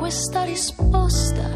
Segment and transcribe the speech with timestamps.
[0.00, 1.46] questa risposta,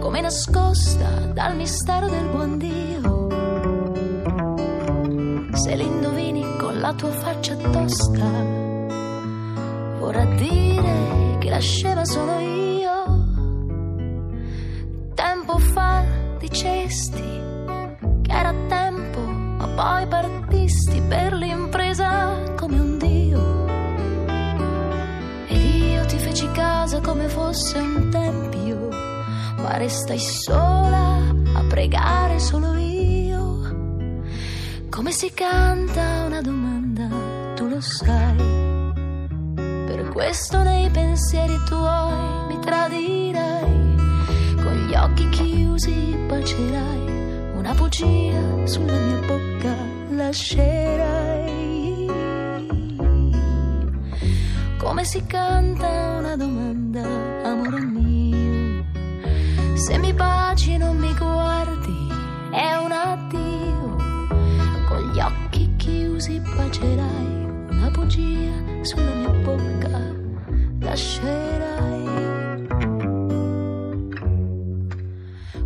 [0.00, 3.28] come nascosta dal mistero del buon Dio.
[5.52, 8.24] Se l'indovini con la tua faccia tosta,
[9.98, 13.04] vorrà dire che la scema sono io.
[15.14, 16.02] Tempo fa
[16.38, 17.40] dicesti
[18.22, 21.69] che era tempo, ma poi partisti per l'impresa
[27.40, 28.88] fosse un tempio,
[29.56, 31.16] ma restai sola
[31.54, 34.18] a pregare solo io.
[34.90, 37.08] Come si canta una domanda,
[37.54, 38.36] tu lo sai.
[39.54, 43.94] Per questo nei pensieri tuoi mi tradirai,
[44.62, 49.74] con gli occhi chiusi bacerai, una bugia sulla mia bocca
[50.10, 51.09] lascerai.
[55.00, 57.00] Come si canta una domanda,
[57.42, 58.84] amore mio,
[59.72, 62.08] se mi baci non mi guardi,
[62.52, 63.96] è un addio,
[64.86, 70.14] con gli occhi chiusi bacerai, una bugia sulla mia bocca
[70.80, 72.68] lascerai.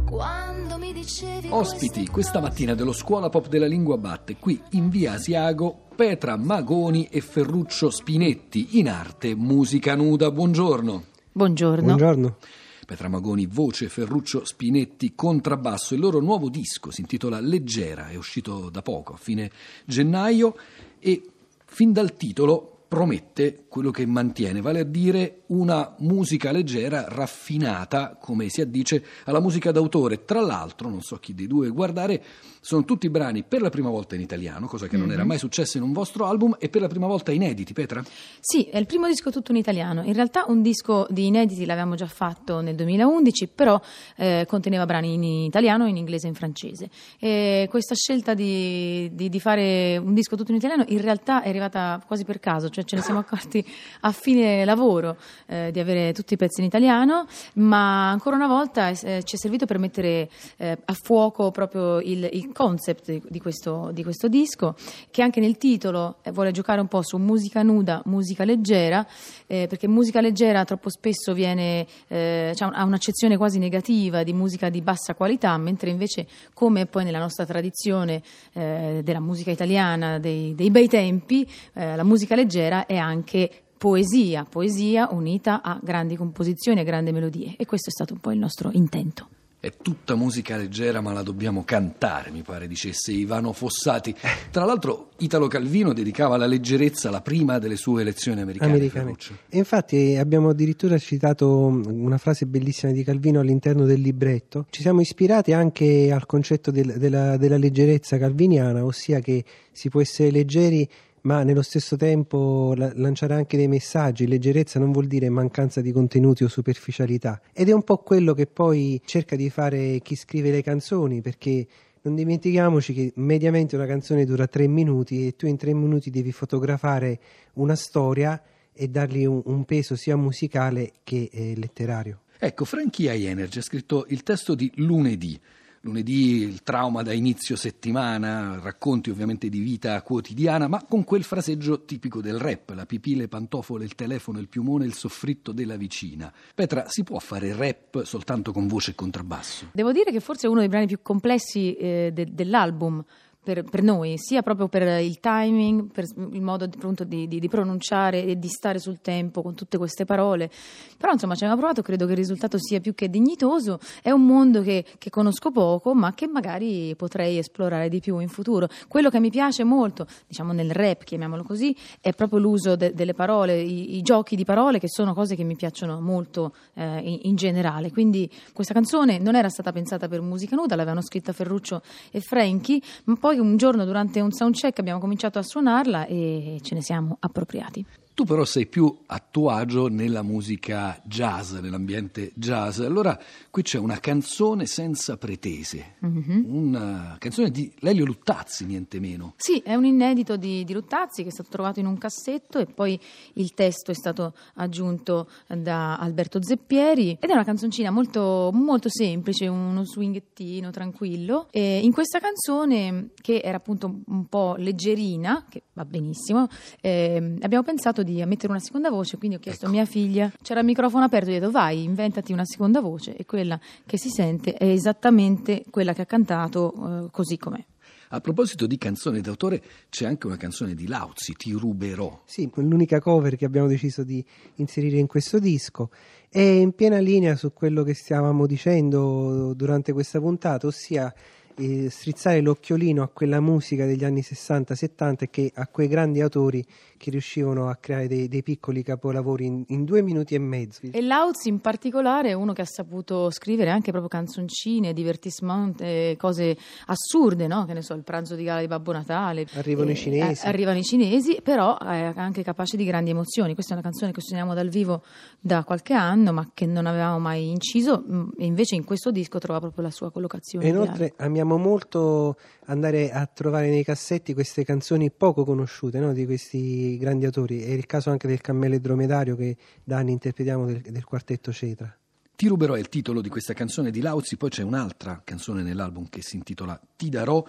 [0.04, 5.14] Quando mi dicevi Ospiti questa mattina dello Scuola Pop della Lingua Batte, qui in via
[5.14, 10.32] Asiago, Petra Magoni e Ferruccio Spinetti, in arte musica nuda.
[10.32, 11.04] Buongiorno.
[11.30, 11.84] Buongiorno.
[11.84, 12.36] Buongiorno.
[12.84, 15.94] Petra Magoni, voce, Ferruccio Spinetti, contrabbasso.
[15.94, 19.52] Il loro nuovo disco si intitola Leggera, è uscito da poco, a fine
[19.84, 20.56] gennaio,
[20.98, 21.22] e
[21.64, 28.48] fin dal titolo promette quello che mantiene, vale a dire una musica leggera, raffinata, come
[28.48, 30.24] si addice, alla musica d'autore.
[30.24, 32.22] Tra l'altro, non so chi dei due guardare,
[32.60, 35.76] sono tutti brani per la prima volta in italiano, cosa che non era mai successa
[35.76, 38.00] in un vostro album, e per la prima volta inediti, Petra?
[38.38, 40.02] Sì, è il primo disco tutto in italiano.
[40.04, 43.80] In realtà un disco di inediti l'avevamo già fatto nel 2011, però
[44.16, 46.88] eh, conteneva brani in italiano, in inglese e in francese.
[47.18, 51.48] E questa scelta di, di- di fare un disco tutto in italiano in realtà è
[51.48, 53.64] arrivata quasi per caso, cioè ce ne siamo accorti
[54.00, 58.88] a fine lavoro eh, di avere tutti i pezzi in italiano, ma ancora una volta
[58.88, 63.90] eh, ci è servito per mettere eh, a fuoco proprio il, il concept di, questo,
[63.92, 64.74] di questo disco,
[65.10, 69.06] che anche nel titolo eh, vuole giocare un po' su musica nuda, musica leggera,
[69.46, 74.80] eh, perché musica leggera troppo spesso viene, cioè, ha un'accezione quasi negativa di musica di
[74.80, 78.22] bassa qualità, mentre invece, come poi nella nostra tradizione
[78.52, 85.62] della musica italiana dei, dei bei tempi, la musica leggera è anche poesia, poesia unita
[85.62, 89.28] a grandi composizioni, a grandi melodie e questo è stato un po' il nostro intento.
[89.64, 94.14] È tutta musica leggera, ma la dobbiamo cantare, mi pare dicesse Ivano Fossati.
[94.50, 98.72] Tra l'altro, Italo Calvino dedicava alla leggerezza la prima delle sue lezioni americane.
[98.72, 99.14] Americane.
[99.48, 104.66] E infatti abbiamo addirittura citato una frase bellissima di Calvino all'interno del libretto.
[104.68, 110.02] Ci siamo ispirati anche al concetto del- della, della leggerezza calviniana, ossia che si può
[110.02, 110.86] essere leggeri
[111.24, 114.26] ma nello stesso tempo la- lanciare anche dei messaggi.
[114.26, 117.40] Leggerezza non vuol dire mancanza di contenuti o superficialità.
[117.52, 121.66] Ed è un po' quello che poi cerca di fare chi scrive le canzoni, perché
[122.02, 126.32] non dimentichiamoci che mediamente una canzone dura tre minuti e tu in tre minuti devi
[126.32, 127.18] fotografare
[127.54, 128.40] una storia
[128.74, 132.20] e dargli un, un peso sia musicale che eh, letterario.
[132.38, 135.40] Ecco, Frankie High Energy ha scritto il testo di Lunedì.
[135.84, 141.84] Lunedì il trauma da inizio settimana, racconti ovviamente di vita quotidiana, ma con quel fraseggio
[141.84, 146.32] tipico del rap, la pipì, le pantofole, il telefono, il piumone, il soffritto della vicina.
[146.54, 149.72] Petra, si può fare rap soltanto con voce e contrabbasso?
[149.72, 153.04] Devo dire che forse è uno dei brani più complessi eh, de- dell'album.
[153.44, 157.48] Per, per noi, sia proprio per il timing, per il modo appunto, di, di- di
[157.48, 160.50] pronunciare e di stare sul tempo con tutte queste parole.
[160.96, 163.78] Però insomma ci abbiamo provato, credo che il risultato sia più che dignitoso.
[164.00, 168.28] È un mondo che, che conosco poco, ma che magari potrei esplorare di più in
[168.28, 168.66] futuro.
[168.88, 173.12] Quello che mi piace molto, diciamo nel rap, chiamiamolo così, è proprio l'uso de- delle
[173.12, 177.18] parole, i, i giochi di parole, che sono cose che mi piacciono molto eh, in,
[177.24, 177.92] in generale.
[177.92, 182.82] Quindi questa canzone non era stata pensata per musica nuda, l'avevano scritta Ferruccio e Franchi,
[183.04, 187.16] ma poi un giorno durante un soundcheck abbiamo cominciato a suonarla e ce ne siamo
[187.20, 187.84] appropriati.
[188.14, 192.78] Tu però sei più a tuo agio nella musica jazz, nell'ambiente jazz.
[192.78, 193.18] Allora
[193.50, 199.34] qui c'è una canzone senza pretese, una canzone di Lelio Luttazzi, niente meno.
[199.36, 202.66] Sì, è un inedito di, di Luttazzi che è stato trovato in un cassetto e
[202.66, 202.96] poi
[203.32, 209.48] il testo è stato aggiunto da Alberto Zeppieri ed è una canzoncina molto, molto semplice,
[209.48, 211.48] uno swinghettino tranquillo.
[211.50, 216.46] E in questa canzone, che era appunto un po' leggerina, che va benissimo,
[216.80, 219.74] ehm, abbiamo pensato di mettere una seconda voce, quindi ho chiesto Ecco.
[219.74, 223.24] a mia figlia, c'era il microfono aperto, ho detto vai, inventati una seconda voce e
[223.24, 226.72] quella che si sente è esattamente quella che ha cantato
[227.06, 227.64] eh, così com'è.
[228.10, 232.22] A proposito di canzone d'autore, c'è anche una canzone di Lauzi, Ti ruberò.
[232.24, 234.24] Sì, l'unica cover che abbiamo deciso di
[234.56, 235.90] inserire in questo disco
[236.28, 241.12] è in piena linea su quello che stavamo dicendo durante questa puntata, ossia
[241.56, 246.64] eh, strizzare l'occhiolino a quella musica degli anni 60-70 e che a quei grandi autori
[246.96, 250.80] che riuscivano a creare dei, dei piccoli capolavori in, in due minuti e mezzo.
[250.90, 256.16] E Lauz in particolare è uno che ha saputo scrivere anche proprio canzoncine, divertissement, eh,
[256.18, 257.66] cose assurde, no?
[257.66, 259.46] Che ne so, il pranzo di gala di Babbo Natale.
[259.54, 260.44] Arrivano i cinesi.
[260.44, 263.52] eh, arrivano i cinesi, però è anche capace di grandi emozioni.
[263.52, 265.02] Questa è una canzone che suoniamo dal vivo
[265.40, 269.38] da qualche anno, ma che non avevamo mai inciso, mh, e invece in questo disco
[269.38, 270.64] trova proprio la sua collocazione.
[270.64, 276.26] E inoltre amiamo molto andare a trovare nei cassetti queste canzoni poco conosciute no, di
[276.26, 277.62] questi grandi autori.
[277.62, 281.52] È il caso anche del Cammello e Dromedario che da anni interpretiamo del, del quartetto
[281.52, 281.96] Cetra.
[282.36, 286.20] Ti ruberò il titolo di questa canzone di Lauzi, poi c'è un'altra canzone nell'album che
[286.20, 287.44] si intitola Ti darò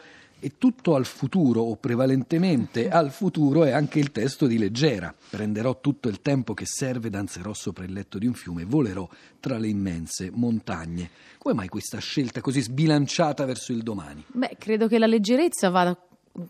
[0.45, 5.11] e tutto al futuro o prevalentemente al futuro è anche il testo di Leggera.
[5.31, 9.09] Prenderò tutto il tempo che serve, danzerò sopra il letto di un fiume, volerò
[9.39, 11.09] tra le immense montagne.
[11.39, 14.23] Come mai questa scelta così sbilanciata verso il domani?
[14.27, 15.99] Beh, credo che la leggerezza vada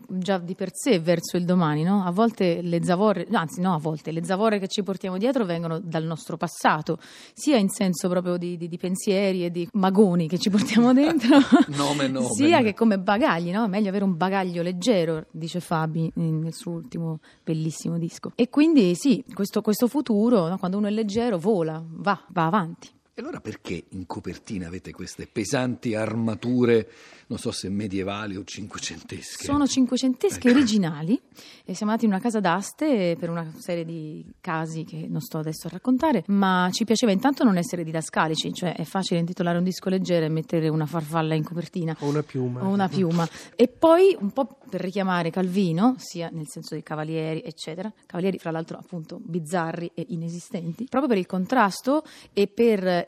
[0.08, 2.02] già di per sé verso il domani, no?
[2.04, 5.78] A volte le zavorre, anzi no, a volte le zavorre che ci portiamo dietro vengono
[5.78, 6.98] dal nostro passato,
[7.32, 11.38] sia in senso proprio di, di- di pensieri e di magoni che ci portiamo dentro,
[11.76, 12.28] Nome, nome.
[12.28, 13.64] sia che come bagagli, no?
[13.64, 18.32] È meglio avere un bagaglio leggero, dice Fabi nel suo ultimo bellissimo disco.
[18.34, 20.58] E quindi sì, questo, questo futuro, no?
[20.58, 22.94] quando uno è leggero, vola, va, va avanti.
[23.18, 26.86] E allora perché in copertina avete queste pesanti armature,
[27.28, 29.42] non so se medievali o cinquecentesche?
[29.42, 30.58] Sono cinquecentesche Ecco.
[30.58, 31.18] originali
[31.64, 35.38] e siamo andati in una casa d'aste per una serie di casi che non sto
[35.38, 39.64] adesso a raccontare, ma ci piaceva intanto non essere didascalici, cioè è facile intitolare un
[39.64, 41.96] disco leggero e mettere una farfalla in copertina.
[42.00, 42.64] O una piuma.
[42.66, 43.26] O una piuma.
[43.54, 47.90] E poi un po' per richiamare Calvino, sia nel senso dei cavalieri, eccetera.
[48.04, 52.04] Cavalieri, fra l'altro, appunto, bizzarri e inesistenti, proprio per il contrasto
[52.34, 53.04] e per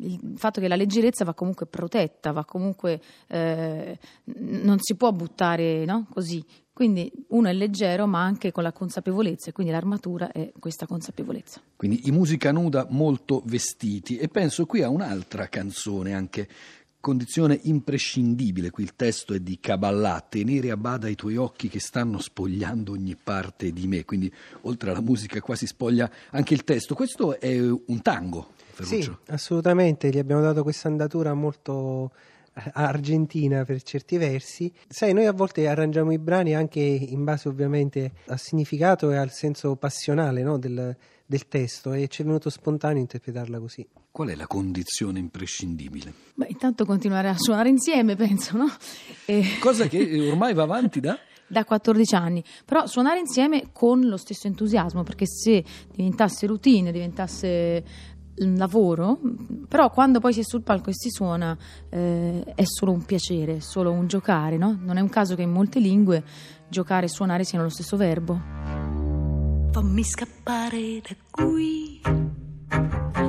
[0.00, 3.00] il fatto che la leggerezza va comunque protetta, va comunque.
[3.28, 6.06] eh, non si può buttare no?
[6.12, 6.44] così.
[6.72, 11.60] Quindi uno è leggero, ma anche con la consapevolezza, e quindi l'armatura è questa consapevolezza.
[11.76, 16.48] Quindi i musica nuda molto vestiti e penso qui a un'altra canzone anche
[17.04, 21.78] condizione imprescindibile, qui il testo è di Kabbalah, tenere a bada i tuoi occhi che
[21.78, 26.64] stanno spogliando ogni parte di me, quindi oltre alla musica qua si spoglia anche il
[26.64, 26.94] testo.
[26.94, 29.18] Questo è un tango, Sì, Ferruccio.
[29.26, 32.10] assolutamente, gli abbiamo dato questa andatura molto
[32.54, 34.72] eh, argentina per certi versi.
[34.88, 39.30] Sai, noi a volte arrangiamo i brani anche in base ovviamente al significato e al
[39.30, 43.86] senso passionale no, del, del testo e ci è venuto spontaneo interpretarla così.
[44.10, 46.12] Qual è la condizione imprescindibile?
[46.34, 48.66] Beh, intanto continuare a suonare insieme, penso, no?
[49.24, 51.18] E- Cosa che ormai va avanti da...
[51.46, 58.12] da 14 anni, però suonare insieme con lo stesso entusiasmo, perché se diventasse routine, diventasse
[58.36, 59.18] un lavoro,
[59.68, 61.56] però quando poi si è sul palco e si suona
[61.88, 64.76] eh, è solo un piacere, è solo un giocare, no?
[64.80, 66.22] Non è un caso che in molte lingue
[66.68, 69.03] giocare e suonare siano lo stesso verbo.
[69.74, 72.00] Fammi scappare da qui.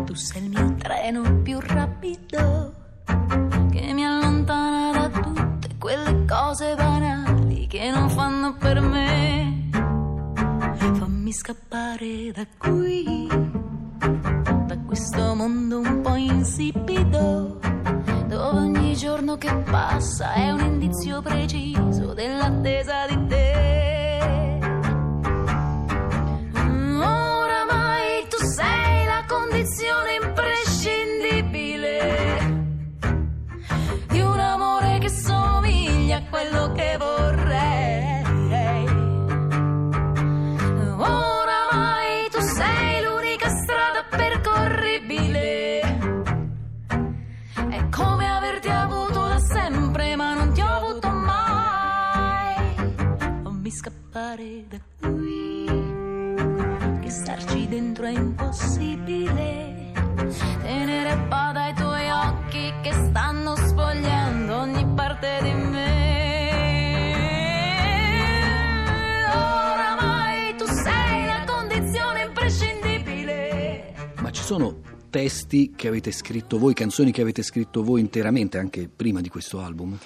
[0.06, 2.72] Tu sei il mio treno più rapido
[3.72, 9.70] che mi allontana da tutte quelle cose banali che non fanno per me.
[9.72, 13.28] Fammi scappare da qui,
[14.68, 17.60] da questo mondo un po' insipido,
[18.28, 23.95] dove ogni giorno che passa è un indizio preciso dell'attesa di te.
[53.75, 55.65] Scappare da qui,
[57.01, 59.91] che starci dentro è impossibile.
[60.62, 66.53] Tenere a bada i tuoi occhi che stanno spogliando ogni parte di me.
[69.27, 73.94] Oramai tu sei la condizione imprescindibile.
[74.22, 74.79] Ma ci sono
[75.10, 79.60] testi che avete scritto voi, canzoni che avete scritto voi interamente anche prima di questo
[79.60, 80.00] album?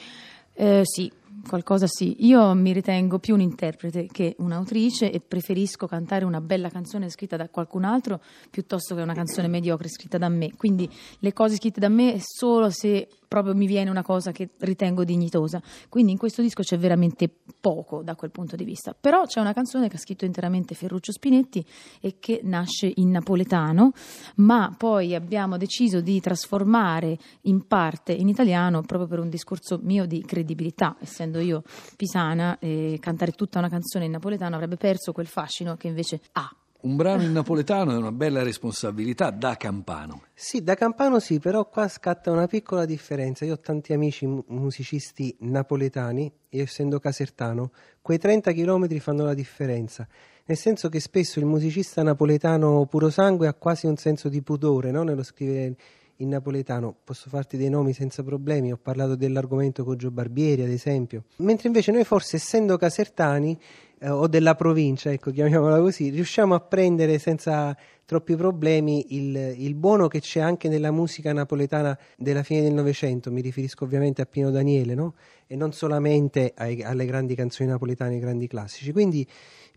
[0.54, 1.10] Eh, sì,
[1.48, 2.26] qualcosa sì.
[2.26, 7.38] Io mi ritengo più un interprete che un'autrice e preferisco cantare una bella canzone scritta
[7.38, 10.56] da qualcun altro piuttosto che una canzone mediocre scritta da me.
[10.56, 15.06] Quindi le cose scritte da me solo se proprio mi viene una cosa che ritengo
[15.06, 15.62] dignitosa.
[15.88, 17.30] Quindi in questo disco c'è veramente
[17.62, 18.96] poco da quel punto di vista.
[19.00, 21.64] Però c'è una canzone che ha scritto interamente Ferruccio Spinetti
[22.02, 23.92] e che nasce in napoletano,
[24.38, 30.08] ma poi abbiamo deciso di trasformare in parte in italiano proprio per un discorso mio
[30.08, 31.64] di credibilità, essendo io
[31.98, 36.50] pisana e cantare tutta una canzone in napoletano avrebbe perso quel fascino che invece ha.
[36.82, 40.24] Un brano in napoletano è una bella responsabilità da campano.
[40.34, 43.44] Sì, da campano sì, però qua scatta una piccola differenza.
[43.44, 47.72] Io ho tanti amici musicisti napoletani, io essendo casertano,
[48.02, 50.08] quei 30 km fanno la differenza.
[50.46, 54.90] Nel senso che spesso il musicista napoletano puro sangue ha quasi un senso di pudore
[54.90, 55.04] no?
[55.04, 55.76] nello scrivere
[56.20, 56.96] in napoletano.
[57.04, 61.24] Posso farti dei nomi senza problemi, ho parlato dell'argomento con Gio Barbieri, ad esempio.
[61.38, 63.58] Mentre invece noi forse, essendo casertani,
[64.00, 67.76] eh, o della provincia, ecco, chiamiamola così, riusciamo a prendere senza
[68.06, 73.32] troppi problemi il, il, buono che c'è anche nella musica napoletana della fine del Novecento,
[73.32, 75.14] mi riferisco ovviamente a Pino Daniele, no?
[75.46, 78.92] e non solamente ai, alle grandi canzoni napoletane, ai grandi classici.
[78.92, 79.28] Quindi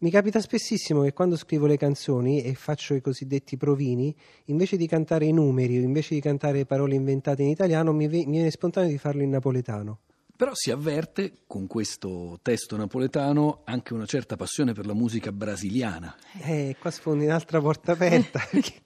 [0.01, 4.15] mi capita spessissimo che quando scrivo le canzoni e faccio i cosiddetti provini,
[4.47, 8.25] invece di cantare i numeri o invece di cantare parole inventate in italiano, mi, mi
[8.25, 9.99] viene spontaneo di farlo in napoletano.
[10.43, 16.17] Però si avverte con questo testo napoletano anche una certa passione per la musica brasiliana.
[16.43, 18.83] Eh, qua sfondi un'altra porta aperta, perché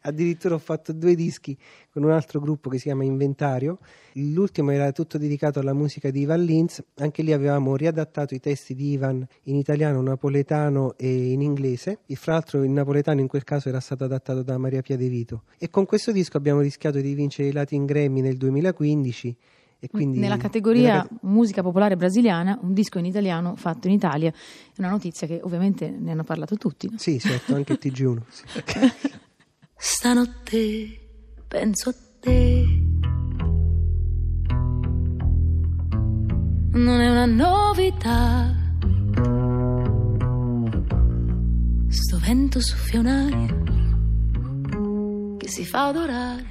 [0.00, 1.56] addirittura ho fatto due dischi
[1.92, 3.78] con un altro gruppo che si chiama Inventario.
[4.14, 8.74] L'ultimo era tutto dedicato alla musica di Ivan Lins, anche lì avevamo riadattato i testi
[8.74, 12.00] di Ivan in italiano, napoletano e in inglese.
[12.04, 15.06] E fra l'altro il napoletano in quel caso era stato adattato da Maria Pia De
[15.06, 15.44] Vito.
[15.56, 19.36] E con questo disco abbiamo rischiato di vincere i Latin Grammy nel 2015
[19.88, 21.08] quindi, nella categoria nella...
[21.22, 24.30] musica popolare brasiliana, un disco in italiano fatto in Italia.
[24.30, 26.88] È una notizia che ovviamente ne hanno parlato tutti.
[26.90, 26.98] No?
[26.98, 28.18] Sì, certo, anche il TG1.
[28.28, 28.44] Sì.
[29.76, 31.00] Stanotte
[31.46, 32.82] penso a te.
[36.72, 38.62] Non è una novità.
[41.88, 43.62] Sto vento soffia un'aria
[45.38, 46.46] che si fa adorare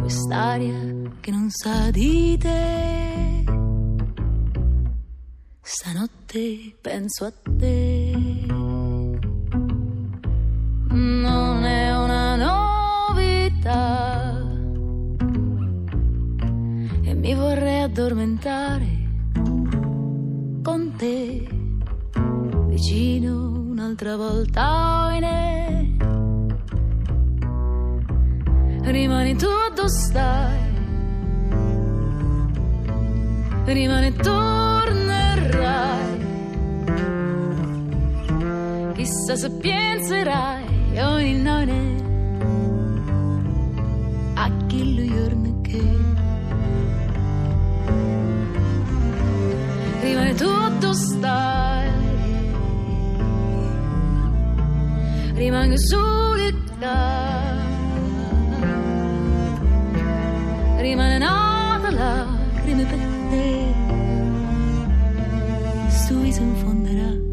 [0.00, 3.44] quest'aria che non sa di te.
[5.60, 8.12] Stanotte penso a te.
[10.88, 12.34] Non è una
[13.06, 14.36] novità.
[17.02, 19.10] E mi vorrei addormentare
[20.60, 21.48] con te.
[22.66, 25.10] Vicino un'altra volta, oh,
[28.84, 30.61] Rimani tu dove stai
[33.64, 34.50] rimane tornerai.
[38.94, 42.00] Chissà se penserai ogni notte
[44.34, 45.82] a chi lo giorno che
[50.02, 51.90] rimane tutto stai.
[55.34, 56.60] Rimango solitaria.
[60.78, 61.41] Rimane per
[66.12, 67.31] tu i s'enfondarà.